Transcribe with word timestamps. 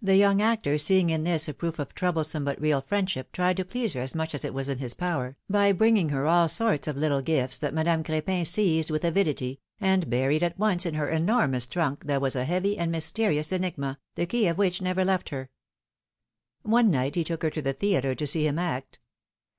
The 0.00 0.16
young 0.16 0.40
actor 0.40 0.78
seeing 0.78 1.10
in 1.10 1.24
this 1.24 1.46
a 1.46 1.52
proof 1.52 1.78
of 1.78 1.94
troublesome 1.94 2.42
but 2.42 2.58
real 2.58 2.80
friendship, 2.80 3.30
tried 3.32 3.58
to 3.58 3.66
please 3.66 3.92
her 3.92 4.00
as 4.00 4.14
much 4.14 4.34
as 4.34 4.42
it 4.42 4.54
was 4.54 4.70
in 4.70 4.78
his 4.78 4.94
power, 4.94 5.36
by 5.50 5.72
bringing 5.72 6.08
her 6.08 6.26
all 6.26 6.48
sorts 6.48 6.88
of 6.88 6.96
little 6.96 7.20
gifts 7.20 7.58
that 7.58 7.74
Madame 7.74 8.02
Cr^pin 8.02 8.46
seized 8.46 8.90
with 8.90 9.04
avidity, 9.04 9.60
and 9.78 10.08
buried 10.08 10.42
at 10.42 10.58
once 10.58 10.86
in 10.86 10.94
her 10.94 11.10
enormous 11.10 11.66
212 11.66 11.68
philomIjne's 11.68 11.76
marriages. 11.76 12.00
trunk, 12.00 12.08
that 12.08 12.22
was 12.22 12.34
a 12.36 12.44
heavy 12.50 12.78
and 12.78 12.90
mysterious 12.90 13.52
enigma, 13.52 13.98
the 14.14 14.24
key 14.24 14.46
of 14.48 14.56
which 14.56 14.80
never 14.80 15.04
left 15.04 15.28
her. 15.28 15.50
One 16.62 16.90
night 16.90 17.14
he 17.14 17.22
took 17.22 17.42
her 17.42 17.50
to 17.50 17.60
the 17.60 17.74
theatre 17.74 18.14
to 18.14 18.26
see 18.26 18.46
him 18.46 18.58
act. 18.58 19.00